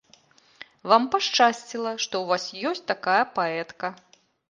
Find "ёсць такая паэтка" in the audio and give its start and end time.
2.73-3.97